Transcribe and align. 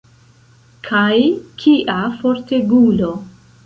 Kaj 0.87 1.13
kia 1.61 2.01
fortegulo! 2.19 3.17